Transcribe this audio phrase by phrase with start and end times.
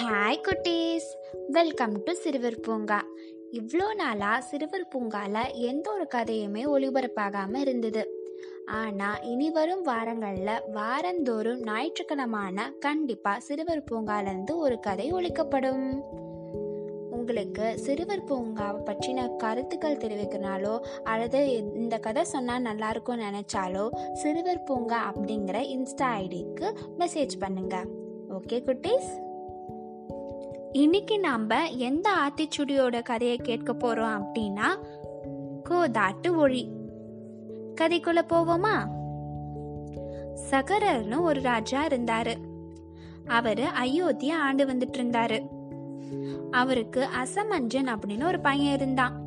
[0.00, 1.08] Hi குட்டீஸ்.
[1.48, 2.98] Welcome to சிறுவர் பூங்கா
[3.52, 8.02] இவ்வளோ நாளாக சிறுவர் பூங்காவில் எந்த ஒரு கதையுமே ஒளிபரப்பாகாமல் இருந்தது.
[8.66, 15.84] ஆனால் இனி வரும் வாரங்களில் வாரந்தோறும் ஞாயிற்றுக்கிழமான கண்டிப்பாக சிறுவர் பூங்காலேருந்து ஒரு கதை ஒழிக்கப்படும்
[17.10, 21.42] உங்களுக்கு சிறுவர் பூங்காவை பற்றின கருத்துக்கள் தெரிவிக்கிறனாலோ அல்லது
[21.74, 26.68] இந்த கதை சொன்னால் நல்லாயிருக்கும்னு நினச்சாலோ சிறுவர் பூங்கா அப்படிங்கிற இன்ஸ்டா ஐடிக்கு
[26.98, 27.88] மெசேஜ் பண்ணுங்கள்
[28.34, 29.31] ஓகே குட்டீஸ்?
[30.72, 34.64] இன்னைக்கு நாம எந்த ஆத்திச்சுடியோட கதையை கேட்க போறோம் அப்படின்னா
[35.70, 36.68] கோதாட்டு ஒழி
[37.80, 38.88] கதைக்குள்ள போவோமா?
[40.50, 42.34] சகரர்னு ஒரு ராஜா இருந்தாரு.
[43.26, 45.48] அவரு அயோத்திய ஆண்டு வந்துட்டு இருந்தாரு.
[46.50, 49.22] அவருக்கு அசமஞ்சன் அப்படின்னு ஒரு பையன் இருந்தான்.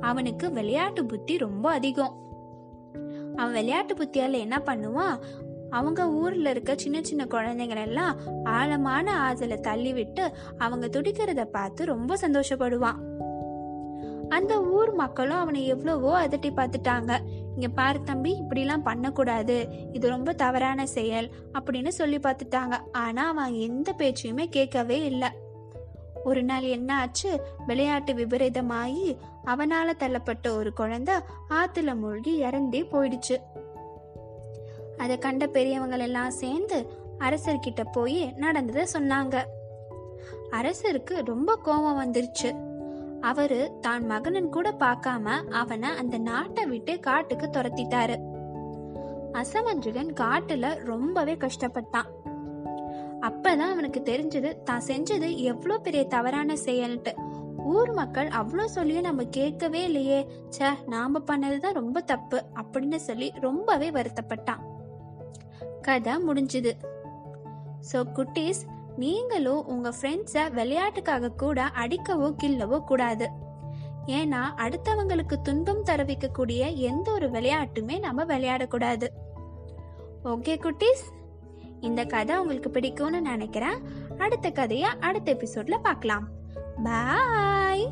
[0.00, 2.14] அவனுக்கு விளையாட்டு புத்தி ரொம்ப அதிகம்.
[3.36, 5.18] அவன் விளையாட்டு புத்தியால என்ன பண்ணுவான்?
[5.70, 12.16] அவங்க ஊர்ல இருக்க சின்ன சின்ன குழந்தைகள் எல்லாம் ஆழமான ஆற்றுல தள்ளி விட்டு அவங்க துடிக்கிறத பார்த்து ரொம்ப
[12.16, 12.96] சந்தோஷப்படுவான்.
[14.28, 17.18] அந்த ஊர் மக்களும் அவனை எவ்வளவோ அதட்டி பார்த்துட்டாங்க.
[17.54, 19.68] இங்க பாரு தம்பி இப்படிலாம் பண்ணக்கூடாது.
[19.92, 22.80] இது ரொம்ப தவறான செயல் அப்படின்னு சொல்லி பார்த்துட்டாங்க.
[22.92, 25.28] ஆனா அவன் எந்த பேச்சையுமே கேட்கவே இல்லை.
[26.24, 27.40] ஒரு நாள் என்ன ஆச்சு?
[27.66, 31.14] விளையாட்டு விபரீதமாகி அவனால தள்ளப்பட்ட ஒரு குழந்தை
[31.50, 33.36] ஆத்துல மூழ்கி இறந்தே போயிடுச்சு.
[34.98, 39.36] அதை கண்ட பெரியவங்க எல்லாம் சேர்ந்து அரசர்கிட்ட போய் நடந்ததை சொன்னாங்க.
[40.50, 42.72] அரசருக்கு ரொம்ப கோபம் வந்துருச்சு.
[43.20, 48.16] அவரு தான் மகனன் கூட பார்க்காம அவனை அந்த நாட்டை விட்டு காட்டுக்கு துரத்திட்டாரு.
[49.32, 52.10] அசமஞ்சுகன் காட்டுல ரொம்பவே கஷ்டப்பட்டான்.
[53.20, 57.14] அப்பதான் அவனுக்கு தெரிஞ்சது தான் செஞ்சது எவ்வளோ பெரிய தவறான செயல்ட்டு
[57.64, 60.26] ஊர் மக்கள் அவ்வளோ சொல்லியும் நம்ம கேட்கவே இல்லையே.
[60.58, 64.73] ச நாம பண்ணதுதான் ரொம்ப தப்பு அப்படின்னு சொல்லி ரொம்பவே வருத்தப்பட்டான்.
[65.84, 66.72] கதை முடிஞ்சுது.
[67.92, 68.62] ஸோ குட்டீஸ்
[68.96, 73.26] நீங்களும் உங்கள் ஃப்ரெண்ட்ஸை விளையாட்டுக்காக கூட அடிக்கவோ கில்லவோ கூடாது.
[74.18, 79.08] ஏன்னா அடுத்தவங்களுக்கு துன்பம் தரவிக்கக்கூடிய எந்த ஒரு விளையாட்டுமே நம்ம விளையாடக்கூடாது.
[80.24, 81.04] ஓகே குட்டீஸ்?
[81.80, 83.78] இந்த கதை உங்களுக்கு பிடிக்கும்னு நினைக்கிறேன்.
[84.18, 86.26] அடுத்த கதையை அடுத்த எபிசோட்ல பார்க்கலாம்.
[86.84, 87.84] பாய்